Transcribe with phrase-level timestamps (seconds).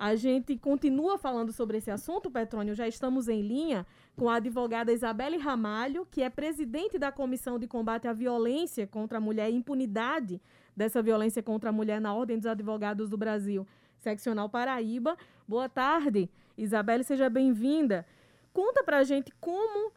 [0.00, 2.74] A gente continua falando sobre esse assunto, Petrônio.
[2.74, 3.86] Já estamos em linha
[4.16, 9.18] com a advogada Isabelle Ramalho, que é presidente da Comissão de Combate à Violência contra
[9.18, 10.40] a Mulher e Impunidade
[10.74, 13.66] dessa violência contra a mulher na Ordem dos Advogados do Brasil,
[13.98, 15.18] seccional Paraíba.
[15.46, 18.06] Boa tarde, Isabelle, seja bem-vinda.
[18.54, 19.92] Conta pra gente como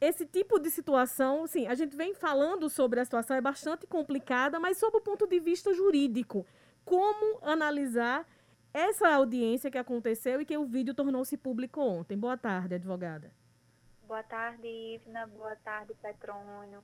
[0.00, 4.60] esse tipo de situação, sim, a gente vem falando sobre a situação, é bastante complicada,
[4.60, 6.46] mas sob o ponto de vista jurídico,
[6.84, 8.24] como analisar
[8.72, 12.16] essa audiência que aconteceu e que o vídeo tornou-se público ontem.
[12.16, 13.30] Boa tarde, advogada.
[14.06, 15.26] Boa tarde, Ivna.
[15.26, 16.82] Boa tarde, Petrônio.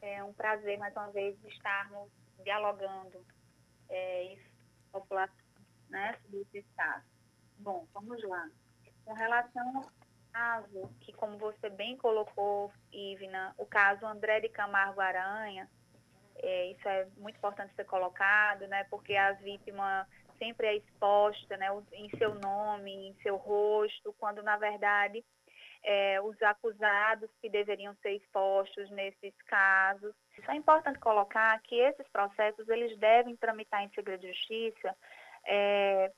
[0.00, 2.10] É um prazer, mais uma vez, estarmos
[2.44, 3.24] dialogando
[3.88, 4.50] é, isso,
[4.92, 5.34] população,
[5.88, 7.02] né, sobre esse estado.
[7.58, 8.48] Bom, vamos lá.
[9.04, 9.90] Com relação ao
[10.32, 15.68] caso, que como você bem colocou, Ivna, o caso André de Camargo Aranha,
[16.36, 20.06] é, isso é muito importante ser colocado, né, porque a vítima
[20.38, 25.24] sempre é exposta né, em seu nome, em seu rosto, quando na verdade
[25.82, 30.12] é, os acusados que deveriam ser expostos nesses casos.
[30.36, 34.96] Isso é importante colocar que esses processos eles devem tramitar em segredo de justiça,
[35.44, 36.12] é,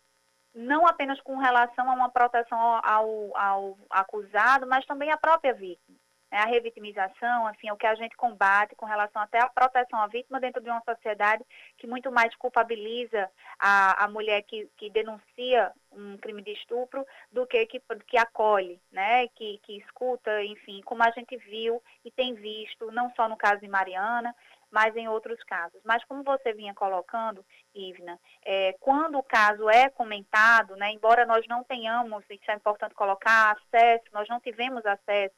[0.55, 5.98] não apenas com relação a uma proteção ao, ao acusado, mas também à própria vítima
[6.31, 10.07] a revitimização, assim, é o que a gente combate com relação até à proteção à
[10.07, 11.45] vítima dentro de uma sociedade
[11.77, 17.47] que muito mais culpabiliza a, a mulher que, que denuncia um crime de estupro do
[17.47, 22.35] que que, que acolhe, né, que, que escuta, enfim, como a gente viu e tem
[22.35, 24.35] visto, não só no caso de Mariana,
[24.71, 25.81] mas em outros casos.
[25.85, 31.47] Mas como você vinha colocando, Ivna, é, quando o caso é comentado, né, embora nós
[31.49, 35.35] não tenhamos, isso é importante colocar, acesso, nós não tivemos acesso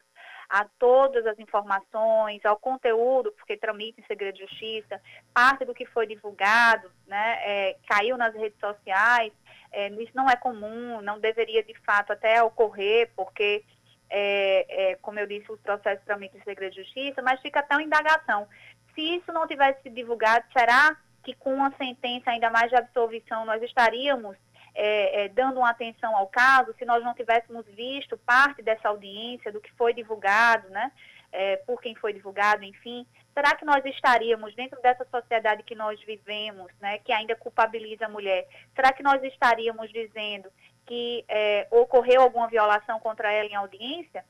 [0.51, 5.01] a todas as informações, ao conteúdo, porque tramita em segredo de justiça,
[5.33, 9.33] parte do que foi divulgado, né, é, caiu nas redes sociais,
[9.71, 13.65] é, isso não é comum, não deveria de fato até ocorrer, porque,
[14.11, 17.77] é, é como eu disse, os processos tramitam em segredo de justiça, mas fica até
[17.77, 18.49] uma indagação.
[18.93, 23.45] Se isso não tivesse sido divulgado, será que com uma sentença ainda mais de absolvição
[23.45, 24.37] nós estaríamos
[24.75, 29.53] é, é, dando uma atenção ao caso, se nós não tivéssemos visto parte dessa audiência,
[29.53, 30.91] do que foi divulgado, né,
[31.33, 36.01] é, por quem foi divulgado, enfim, será que nós estaríamos dentro dessa sociedade que nós
[36.05, 40.51] vivemos, né, que ainda culpabiliza a mulher, será que nós estaríamos dizendo
[40.87, 44.25] que é, ocorreu alguma violação contra ela em audiência?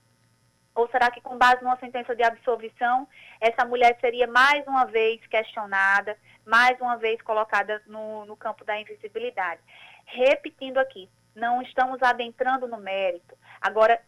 [0.75, 3.09] Ou será que, com base numa sentença de absolvição,
[3.41, 8.79] essa mulher seria mais uma vez questionada, mais uma vez colocada no, no campo da
[8.81, 9.61] invisibilidade?
[10.07, 13.37] Repetindo aqui, não estamos adentrando no mérito.
[13.61, 14.01] Agora,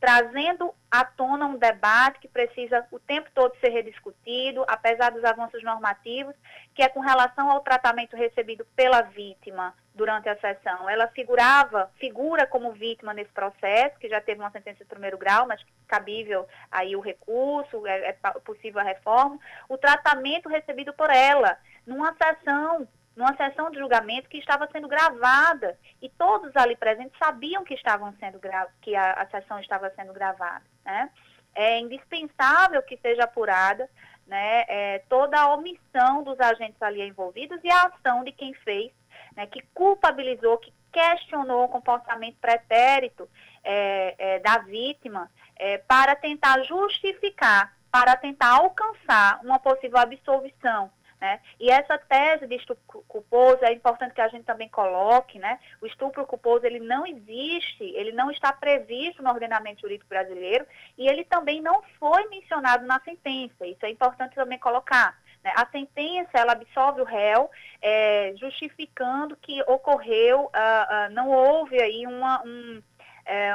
[0.00, 5.62] trazendo à tona um debate que precisa o tempo todo ser rediscutido, apesar dos avanços
[5.62, 6.34] normativos,
[6.74, 10.88] que é com relação ao tratamento recebido pela vítima durante a sessão.
[10.88, 15.46] Ela figurava, figura como vítima nesse processo, que já teve uma sentença de primeiro grau,
[15.46, 18.12] mas cabível aí o recurso, é, é
[18.44, 19.38] possível a reforma.
[19.68, 22.86] O tratamento recebido por ela numa sessão
[23.18, 25.76] numa sessão de julgamento que estava sendo gravada.
[26.00, 28.40] E todos ali presentes sabiam que estavam sendo
[28.80, 31.10] que a, a sessão estava sendo gravada, né?
[31.52, 33.90] É indispensável que seja apurada,
[34.24, 38.92] né, é, toda a omissão dos agentes ali envolvidos e a ação de quem fez,
[39.34, 43.28] né, que culpabilizou, que questionou o comportamento pretérito
[43.64, 51.40] é, é, da vítima é, para tentar justificar, para tentar alcançar uma possível absolvição né?
[51.58, 55.58] E essa tese de estupro culposo é importante que a gente também coloque, né?
[55.80, 60.64] O estupro culposo ele não existe, ele não está previsto no ordenamento jurídico brasileiro
[60.96, 63.66] e ele também não foi mencionado na sentença.
[63.66, 65.18] Isso é importante também colocar.
[65.42, 65.52] Né?
[65.56, 67.50] A sentença ela absolve o réu,
[67.82, 72.82] é, justificando que ocorreu, uh, uh, não houve aí uma, um,
[73.26, 73.50] é,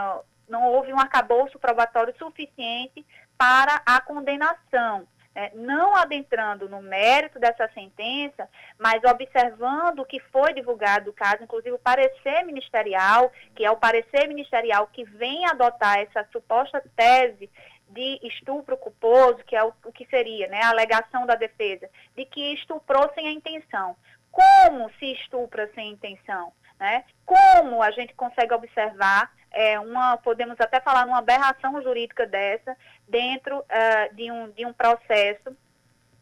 [0.50, 3.06] não houve um arcabouço probatório suficiente
[3.38, 10.54] para a condenação é, não adentrando no mérito dessa sentença, mas observando o que foi
[10.54, 16.00] divulgado do caso, inclusive o parecer ministerial, que é o parecer ministerial que vem adotar
[16.00, 17.50] essa suposta tese
[17.90, 22.26] de estupro culposo, que é o, o que seria né, a alegação da defesa, de
[22.26, 23.96] que estuprou sem a intenção.
[24.32, 26.52] Como se estupra sem intenção?
[26.80, 27.04] Né?
[27.26, 32.76] Como a gente consegue observar é, uma, podemos até falar numa aberração jurídica dessa,
[33.08, 35.56] dentro uh, de, um, de um processo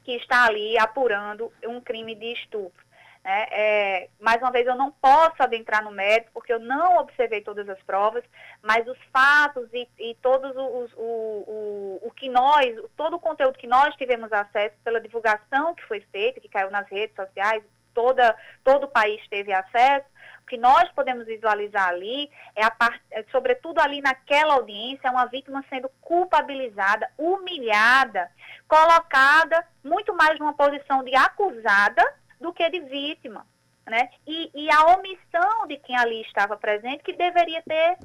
[0.04, 2.84] que está ali apurando um crime de estupro.
[3.24, 3.46] Né?
[3.52, 7.70] É, mais uma vez, eu não posso adentrar no mérito, porque eu não observei todas
[7.70, 8.24] as provas,
[8.62, 13.58] mas os fatos e, e todos os, o, o, o que nós, todo o conteúdo
[13.58, 17.64] que nós tivemos acesso pela divulgação que foi feita, que caiu nas redes sociais,
[17.94, 20.06] toda, todo o país teve acesso,
[20.48, 23.02] que nós podemos visualizar ali é, a part...
[23.12, 28.30] é sobretudo ali naquela audiência, uma vítima sendo culpabilizada, humilhada,
[28.68, 32.04] colocada muito mais numa posição de acusada
[32.40, 33.46] do que de vítima.
[33.86, 34.10] Né?
[34.28, 37.98] E, e, a omissão de quem ali estava presente, que deveria ter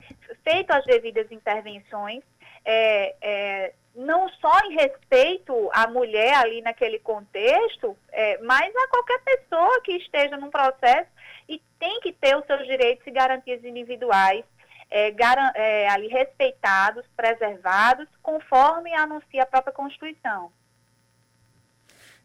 [0.43, 2.23] feito as devidas intervenções,
[2.65, 9.21] é, é, não só em respeito à mulher ali naquele contexto, é, mas a qualquer
[9.23, 11.11] pessoa que esteja num processo
[11.49, 14.45] e tem que ter os seus direitos e garantias individuais
[14.91, 15.15] é,
[15.55, 20.53] é, ali respeitados, preservados, conforme anuncia a própria Constituição.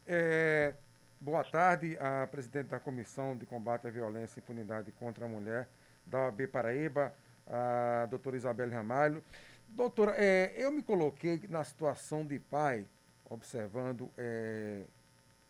[0.06, 0.74] É,
[1.20, 5.68] boa tarde, a presidente da Comissão de Combate à Violência e Impunidade contra a Mulher
[6.06, 7.14] da OAB Paraíba,
[7.48, 9.24] a doutora Isabel Ramalho.
[9.74, 12.86] Doutora, é, eu me coloquei na situação de pai,
[13.30, 14.84] observando é,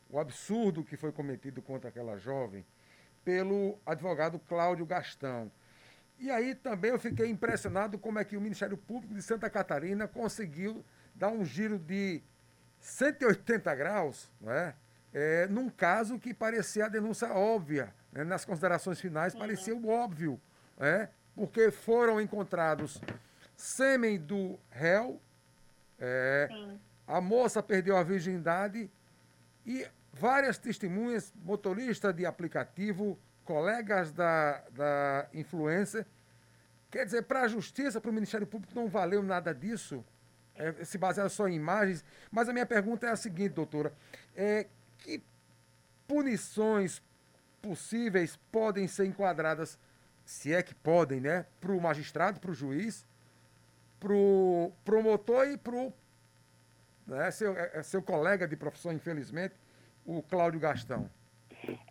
[0.09, 2.63] o absurdo que foi cometido contra aquela jovem
[3.25, 5.51] pelo advogado Cláudio Gastão.
[6.19, 10.07] E aí também eu fiquei impressionado como é que o Ministério Público de Santa Catarina
[10.07, 10.85] conseguiu
[11.15, 12.21] dar um giro de
[12.79, 14.75] 180 graus, né?
[15.11, 17.93] É, num caso que parecia a denúncia óbvia.
[18.11, 18.23] Né?
[18.23, 20.39] Nas considerações finais, parecia o óbvio,
[20.77, 21.09] né?
[21.35, 23.01] porque foram encontrados
[23.61, 25.21] sêmen do réu,
[25.99, 26.49] é,
[27.07, 28.89] a moça perdeu a virgindade
[29.63, 36.07] e várias testemunhas, motorista de aplicativo, colegas da, da influência.
[36.89, 40.03] Quer dizer, para a justiça, para o Ministério Público, não valeu nada disso.
[40.55, 42.03] É, se basear só em imagens.
[42.31, 43.93] Mas a minha pergunta é a seguinte, doutora:
[44.35, 44.65] é,
[44.97, 45.23] que
[46.07, 47.01] punições
[47.61, 49.77] possíveis podem ser enquadradas,
[50.25, 53.05] se é que podem, né, para o magistrado, para o juiz,
[54.01, 55.93] para o promotor e para o
[57.05, 59.53] né, seu, é, é, seu colega de profissão, infelizmente,
[60.03, 61.07] o Cláudio Gastão?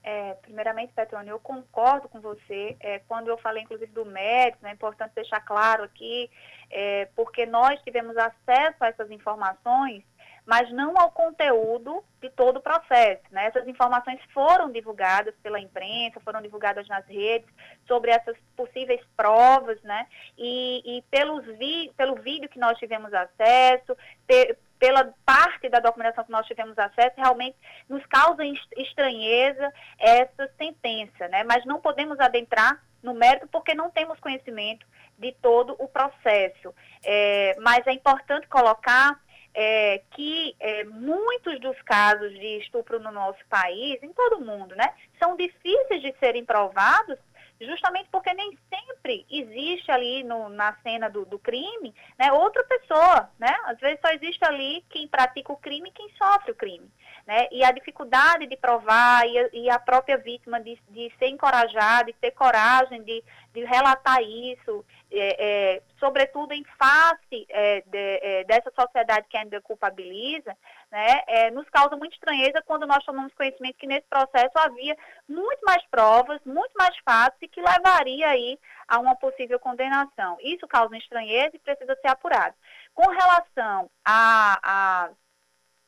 [0.02, 2.76] É, primeiramente, Petrônio, eu concordo com você.
[2.80, 6.28] É, quando eu falei, inclusive, do mérito, é importante deixar claro aqui,
[6.68, 10.02] é, porque nós tivemos acesso a essas informações,
[10.50, 13.22] mas não ao conteúdo de todo o processo.
[13.30, 13.46] Né?
[13.46, 17.48] Essas informações foram divulgadas pela imprensa, foram divulgadas nas redes
[17.86, 20.08] sobre essas possíveis provas, né?
[20.36, 26.24] E, e pelos vi, pelo vídeo que nós tivemos acesso, ter, pela parte da documentação
[26.24, 27.56] que nós tivemos acesso, realmente
[27.88, 28.42] nos causa
[28.76, 31.44] estranheza essa sentença, né?
[31.44, 34.84] Mas não podemos adentrar no mérito porque não temos conhecimento
[35.16, 36.74] de todo o processo.
[37.04, 39.16] É, mas é importante colocar
[39.54, 44.74] é, que é, muitos dos casos de estupro no nosso país, em todo o mundo,
[44.76, 47.18] né, são difíceis de serem provados
[47.60, 53.30] justamente porque nem sempre existe ali no, na cena do, do, crime né, outra pessoa,
[53.38, 53.54] né?
[53.64, 56.90] Às vezes só existe ali quem pratica o crime e quem sofre o crime.
[57.26, 57.48] Né?
[57.52, 62.06] E a dificuldade de provar e a, e a própria vítima de, de, ser encorajada,
[62.06, 68.44] de ter coragem de, de relatar isso, é, é, sobretudo em face é, de, é,
[68.44, 70.56] dessa sociedade que ainda culpabiliza,
[70.90, 74.96] né, é, nos causa muita estranheza quando nós tomamos conhecimento que nesse processo havia
[75.28, 80.36] muito mais provas, muito mais fatos e que levaria aí a uma possível condenação.
[80.40, 82.54] Isso causa estranheza e precisa ser apurado.
[82.94, 85.10] Com relação a, a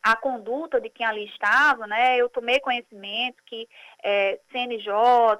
[0.02, 3.69] a conduta de quem ali estava, né, eu tomei conhecimento que
[4.02, 4.92] é, CNJ,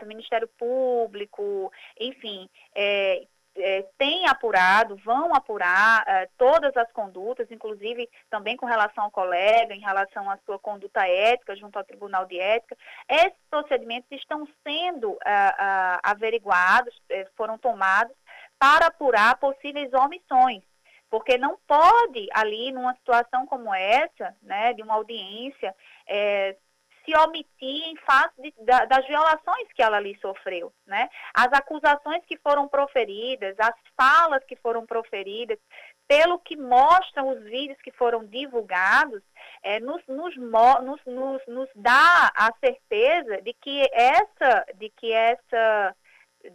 [0.07, 3.27] Ministério Público, enfim, é,
[3.57, 9.75] é, têm apurado, vão apurar é, todas as condutas, inclusive também com relação ao colega,
[9.75, 12.77] em relação à sua conduta ética junto ao Tribunal de Ética.
[13.09, 15.55] Esses procedimentos estão sendo é,
[16.03, 18.15] averiguados, é, foram tomados
[18.59, 20.63] para apurar possíveis omissões
[21.11, 25.75] porque não pode ali numa situação como essa, né, de uma audiência,
[26.07, 26.57] é,
[27.05, 31.09] se omitir em face de, da, das violações que ela ali sofreu, né?
[31.35, 35.59] As acusações que foram proferidas, as falas que foram proferidas,
[36.09, 39.23] pelo que mostram os vídeos que foram divulgados,
[39.63, 45.97] é, nos, nos, nos, nos, nos dá a certeza de que essa, de que essa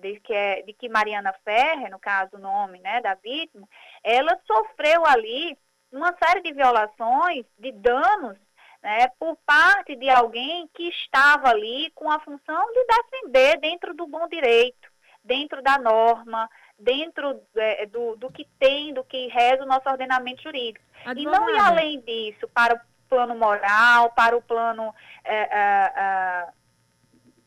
[0.02, 3.68] de que, é, de que Mariana Ferrer, no caso o nome né, da vítima,
[4.04, 5.58] ela sofreu ali
[5.92, 8.38] uma série de violações, de danos,
[8.82, 14.08] né, por parte de alguém que estava ali com a função de defender dentro do
[14.08, 14.90] bom direito,
[15.24, 20.44] dentro da norma, dentro é, do, do que tem, do que reza o nosso ordenamento
[20.44, 20.86] jurídico.
[21.06, 21.20] Advogada.
[21.20, 22.80] E não ir além disso para o
[23.10, 24.94] plano moral, para o plano
[25.24, 26.48] é, é, é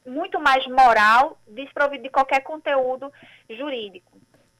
[0.06, 3.12] muito mais moral, desprovido de qualquer conteúdo
[3.48, 4.10] jurídico.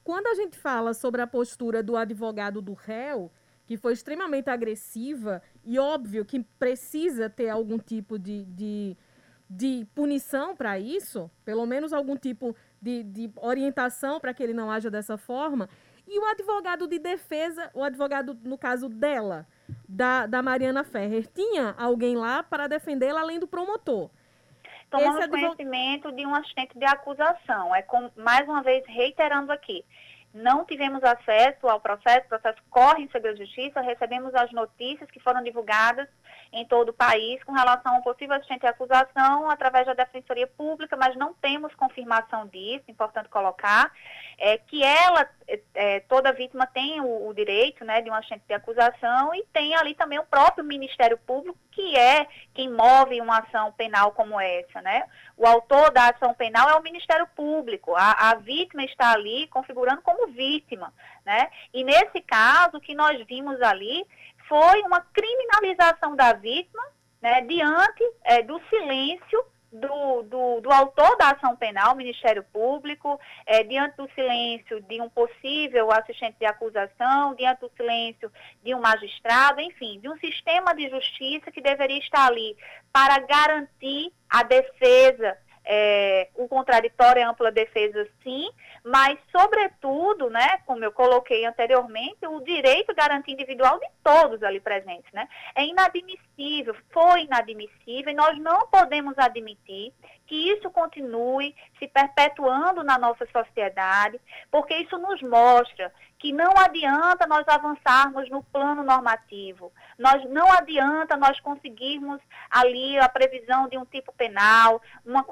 [0.03, 3.31] Quando a gente fala sobre a postura do advogado do réu,
[3.67, 8.97] que foi extremamente agressiva e óbvio que precisa ter algum tipo de, de,
[9.49, 14.71] de punição para isso, pelo menos algum tipo de, de orientação para que ele não
[14.71, 15.69] haja dessa forma.
[16.07, 19.47] E o advogado de defesa, o advogado, no caso dela,
[19.87, 24.09] da, da Mariana Ferrer, tinha alguém lá para defendê-la além do promotor.
[24.89, 25.41] Tomamos advog...
[25.41, 27.73] conhecimento de um assistente de acusação.
[27.73, 29.85] É com, mais uma vez reiterando aqui.
[30.33, 35.09] Não tivemos acesso ao processo, o processo corre em segredo de justiça, recebemos as notícias
[35.11, 36.07] que foram divulgadas
[36.51, 40.97] em todo o país com relação ao possível assistente de acusação através da Defensoria Pública,
[40.97, 43.91] mas não temos confirmação disso, importante colocar,
[44.37, 45.29] é, que ela,
[45.73, 49.75] é, toda vítima tem o, o, direito né, de um assistente de acusação e tem
[49.75, 54.81] ali também o próprio Ministério Público, que é quem move uma ação penal como essa.
[54.81, 55.03] Né?
[55.37, 60.01] O autor da ação penal é o Ministério Público, a, a vítima está ali configurando
[60.01, 60.91] como vítima.
[61.25, 61.49] Né?
[61.73, 64.05] E nesse caso, o que nós vimos ali
[64.51, 66.83] foi uma criminalização da vítima
[67.21, 73.63] né, diante é, do silêncio do, do, do, autor da ação penal, Ministério Público, é,
[73.63, 78.29] diante do silêncio de um possível assistente de acusação, diante do silêncio
[78.61, 82.57] de um magistrado, enfim, de um sistema de justiça que deveria estar ali
[82.91, 88.49] para garantir a defesa é, o contraditório e ampla defesa, sim,
[88.83, 95.11] mas, sobretudo, né, como eu coloquei anteriormente, o direito garantia individual de todos ali presentes.
[95.13, 95.27] Né?
[95.55, 99.93] É inadmissível, foi inadmissível, e nós não podemos admitir
[100.31, 104.19] que isso continue se perpetuando na nossa sociedade,
[104.49, 111.17] porque isso nos mostra que não adianta nós avançarmos no plano normativo, nós não adianta
[111.17, 115.25] nós conseguirmos ali a previsão de um tipo penal, uma,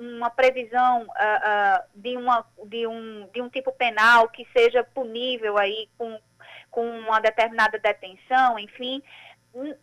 [0.00, 5.56] uma previsão uh, uh, de, uma, de, um, de um tipo penal que seja punível
[5.56, 6.20] aí com,
[6.72, 9.00] com uma determinada detenção, enfim,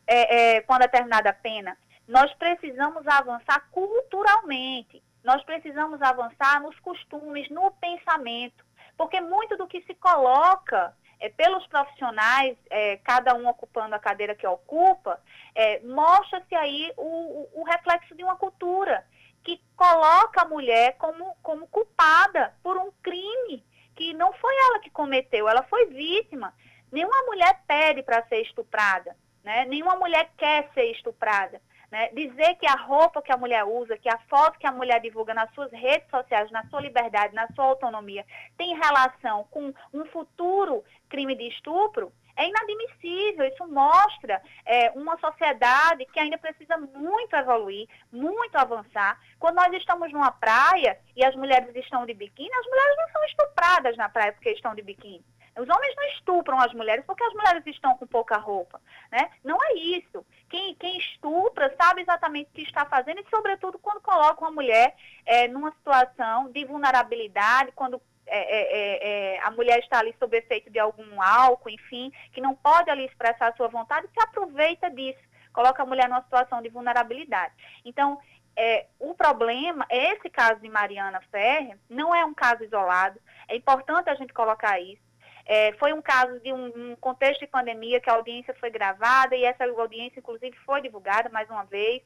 [0.05, 1.77] é, é, com uma determinada pena.
[2.05, 8.65] Nós precisamos avançar culturalmente, nós precisamos avançar nos costumes, no pensamento,
[8.97, 14.35] porque muito do que se coloca é, pelos profissionais, é, cada um ocupando a cadeira
[14.35, 15.17] que ocupa,
[15.55, 19.05] é, mostra-se aí o, o, o, reflexo de uma cultura
[19.43, 23.63] que coloca a mulher como, como culpada por um crime
[23.95, 26.53] que não foi ela que cometeu, ela foi vítima.
[26.91, 29.65] Nenhuma mulher pede para ser estuprada, né?
[29.65, 31.61] nenhuma mulher quer ser estuprada.
[31.91, 32.07] Né?
[32.13, 35.33] Dizer que a roupa que a mulher usa, que a foto que a mulher divulga
[35.33, 38.25] nas suas redes sociais, na sua liberdade, na sua autonomia,
[38.57, 43.45] tem relação com um futuro crime de estupro, é inadmissível.
[43.45, 49.19] Isso mostra é, uma sociedade que ainda precisa muito evoluir, muito avançar.
[49.39, 53.25] Quando nós estamos numa praia e as mulheres estão de biquíni, as mulheres não são
[53.25, 55.23] estupradas na praia porque estão de biquíni.
[55.57, 58.79] Os homens não estupram as mulheres porque as mulheres estão com pouca roupa,
[59.11, 59.29] né?
[59.43, 60.25] Não é isso.
[60.49, 64.95] Quem, quem estupra sabe exatamente o que está fazendo e, sobretudo, quando coloca uma mulher
[65.25, 70.37] é, numa situação de vulnerabilidade, quando é, é, é, é, a mulher está ali sob
[70.37, 74.89] efeito de algum álcool, enfim, que não pode ali expressar a sua vontade, se aproveita
[74.89, 75.19] disso,
[75.51, 77.53] coloca a mulher numa situação de vulnerabilidade.
[77.83, 78.17] Então,
[78.55, 83.19] é, o problema, esse caso de Mariana Ferre, não é um caso isolado,
[83.49, 85.11] é importante a gente colocar isso.
[85.45, 89.35] É, foi um caso de um, um, contexto de pandemia que a audiência foi gravada
[89.35, 92.01] e essa audiência, inclusive, foi divulgada mais uma vez,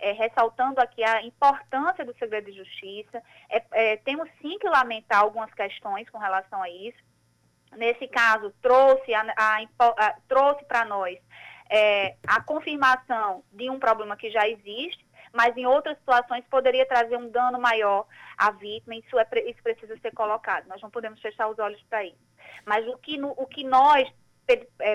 [0.00, 3.22] é, ressaltando aqui a importância do segredo de justiça.
[3.48, 6.98] É, é temos sim que lamentar algumas questões com relação a isso.
[7.76, 11.16] Nesse caso, trouxe, a, a, a trouxe para nós
[11.70, 17.16] é, a confirmação de um problema que já existe, mas em outras situações poderia trazer
[17.16, 20.66] um dano maior à vítima, isso, é, isso precisa ser colocado.
[20.66, 22.18] Nós não podemos fechar os olhos para isso.
[22.66, 24.10] Mas o que, no, o que nós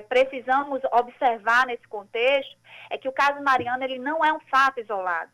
[0.08, 2.58] precisamos observar nesse contexto
[2.90, 5.32] é que o caso Mariana ele não é um fato isolado.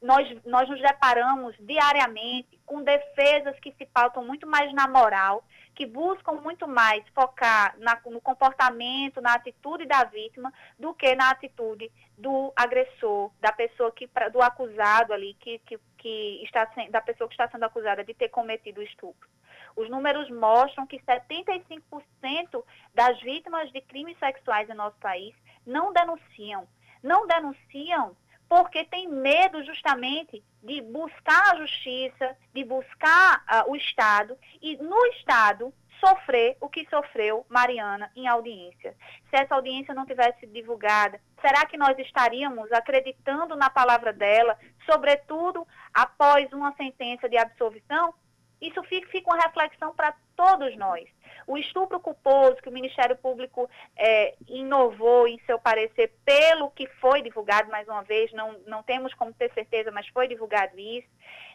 [0.00, 5.84] Nós, nós nos deparamos diariamente com defesas que se pautam muito mais na moral, que
[5.86, 11.90] buscam muito mais focar na, no comportamento, na atitude da vítima, do que na atitude
[12.16, 17.34] do agressor, da pessoa que, do acusado ali, que, que, que está, da pessoa que
[17.34, 19.28] está sendo acusada de ter cometido o estupro.
[19.78, 25.32] Os números mostram que 75% das vítimas de crimes sexuais em nosso país
[25.64, 26.66] não denunciam.
[27.00, 28.16] Não denunciam
[28.48, 35.06] porque tem medo justamente de buscar a justiça, de buscar uh, o Estado e no
[35.06, 38.96] Estado sofrer o que sofreu Mariana em audiência.
[39.30, 44.58] Se essa audiência não tivesse divulgada, será que nós estaríamos acreditando na palavra dela,
[44.90, 48.12] sobretudo após uma sentença de absolvição?
[48.60, 51.08] Isso fica, fica uma reflexão para todos nós.
[51.46, 57.22] o estupro culposo que o Ministério Público é, inovou em seu parecer pelo que foi
[57.22, 61.08] divulgado, mais uma vez, não, não temos como ter certeza, mas foi divulgado isso,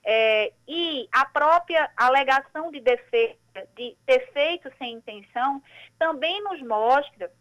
[0.04, 3.38] é, e a própria alegação de defesa,
[3.76, 5.62] de ter feito sem intenção,
[6.00, 7.32] também nos mostra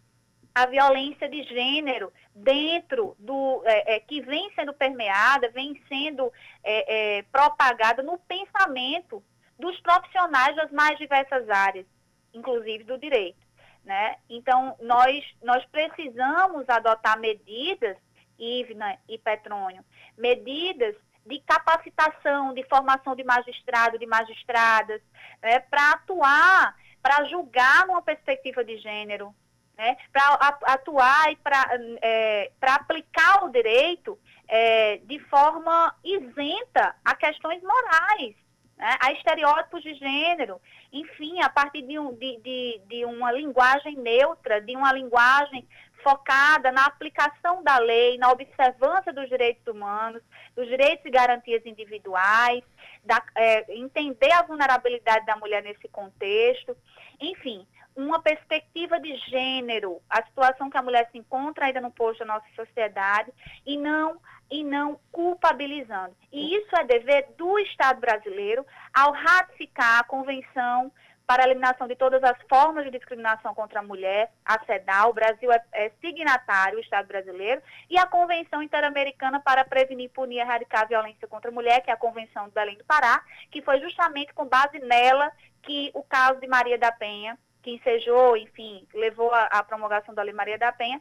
[0.55, 6.31] a violência de gênero dentro do é, é, que vem sendo permeada, vem sendo
[6.63, 9.23] é, é, propagada no pensamento
[9.59, 11.87] dos profissionais das mais diversas áreas,
[12.33, 13.41] inclusive do direito.
[13.85, 14.17] Né?
[14.29, 17.97] Então, nós, nós precisamos adotar medidas,
[18.39, 19.85] Ivna e Petrônio,
[20.17, 20.95] medidas
[21.27, 25.01] de capacitação, de formação de magistrado, de magistradas,
[25.41, 29.35] né, para atuar, para julgar numa perspectiva de gênero,
[29.77, 31.65] né, para atuar e para
[32.03, 34.19] é, aplicar o direito
[34.49, 38.35] é, de forma isenta a questões morais,
[38.83, 40.61] né, a estereótipos de gênero,
[40.93, 45.67] enfim, a partir de, um, de, de, de uma linguagem neutra, de uma linguagem
[46.03, 50.21] focada na aplicação da lei, na observância dos direitos humanos,
[50.57, 52.65] dos direitos e garantias individuais,
[53.05, 56.77] da, é, entender a vulnerabilidade da mulher nesse contexto,
[57.21, 62.21] enfim, uma perspectiva de gênero, a situação que a mulher se encontra ainda no posto
[62.21, 63.31] da nossa sociedade
[63.65, 64.19] e não
[64.53, 66.15] e não culpabilizando.
[66.31, 70.93] E isso é dever do Estado brasileiro ao ratificar a Convenção
[71.27, 75.15] para a eliminação de todas as formas de discriminação contra a mulher, a CEDAW, o
[75.15, 80.41] Brasil é, é signatário, o Estado brasileiro, e a Convenção Interamericana para Prevenir, Punir e
[80.41, 83.63] Erradicar a Violência contra a Mulher, que é a Convenção do Belém do Pará, que
[83.63, 85.33] foi justamente com base nela
[85.63, 90.35] que o caso de Maria da Penha que ensejou, enfim, levou à promulgação da Lei
[90.35, 91.01] Maria da Penha,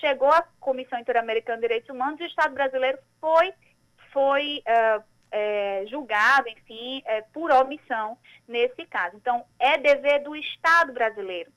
[0.00, 3.52] chegou à Comissão Interamericana de Direitos Humanos e o Estado brasileiro foi,
[4.12, 9.16] foi uh, é, julgado, enfim, é, por omissão nesse caso.
[9.16, 11.50] Então, é dever do Estado brasileiro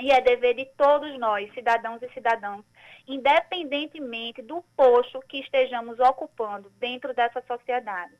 [0.00, 2.64] e é dever de todos nós, cidadãos e cidadãs,
[3.06, 8.14] independentemente do posto que estejamos ocupando dentro dessa sociedade.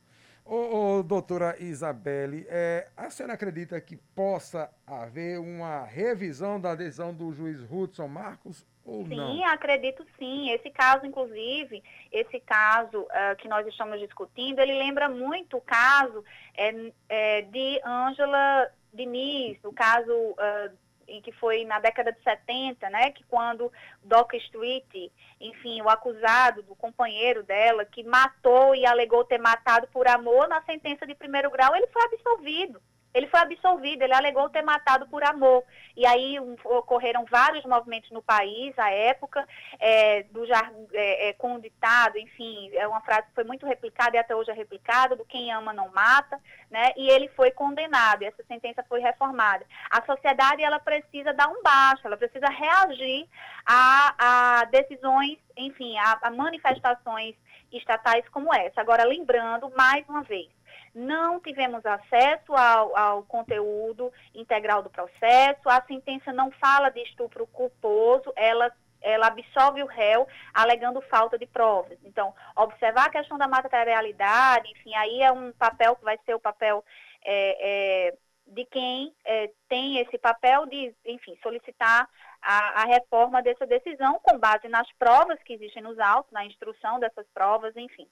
[0.45, 7.15] Ô, ô, doutora Isabelle, é, a senhora acredita que possa haver uma revisão da decisão
[7.15, 9.33] do juiz Hudson Marcos ou sim, não?
[9.33, 10.51] Sim, acredito sim.
[10.51, 16.25] Esse caso, inclusive, esse caso uh, que nós estamos discutindo, ele lembra muito o caso
[16.55, 20.77] é, é, de Ângela Diniz, o caso uh,
[21.09, 25.11] em que foi na década de 70, né, que quando Doc Street,
[25.41, 30.63] enfim, o acusado do companheiro dela, que matou e alegou ter matado por amor, na
[30.63, 32.81] sentença de primeiro grau, ele foi absolvido.
[33.15, 35.63] Ele foi absolvido, ele alegou ter matado por amor.
[35.97, 39.47] E aí um, ocorreram vários movimentos no país, à época,
[39.79, 40.45] é, do
[40.93, 44.51] é, é, com ditado, enfim, é uma frase que foi muito replicada e até hoje
[44.51, 46.93] é replicada, do quem ama não mata, né?
[46.97, 49.65] E ele foi condenado, e essa sentença foi reformada.
[49.91, 53.29] A sociedade, ela precisa dar um baixo, ela precisa reagir
[53.67, 57.35] a, a decisões, enfim, a, a manifestações
[57.73, 58.81] estatais como essa.
[58.81, 60.49] Agora, lembrando, mais uma vez,
[60.95, 67.47] não tivemos acesso ao, ao, conteúdo integral do processo, a sentença não fala de estupro
[67.47, 71.99] culposo, ela, ela absolve o réu alegando falta de provas.
[72.05, 76.41] Então, observar a questão da materialidade, enfim, aí é um papel que vai ser o
[76.41, 76.85] papel
[77.25, 82.09] é, é, de quem é, tem esse papel de, enfim, solicitar
[82.43, 86.99] a, a, reforma dessa decisão com base nas provas que existem nos autos, na instrução
[87.01, 88.07] dessas provas, enfim.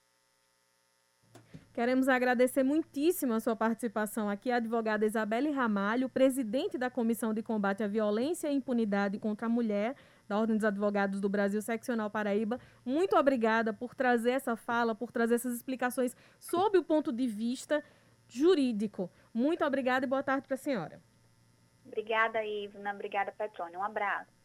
[1.73, 7.41] Queremos agradecer muitíssimo a sua participação aqui, a advogada Isabelle Ramalho, presidente da Comissão de
[7.41, 9.95] Combate à Violência e Impunidade contra a Mulher,
[10.27, 12.59] da Ordem dos Advogados do Brasil, Seccional Paraíba.
[12.85, 17.81] Muito obrigada por trazer essa fala, por trazer essas explicações sob o ponto de vista
[18.27, 19.09] jurídico.
[19.33, 21.01] Muito obrigada e boa tarde para a senhora.
[21.85, 22.93] Obrigada, Ivna.
[22.93, 23.79] Obrigada, Petrônio.
[23.79, 24.40] Um abraço.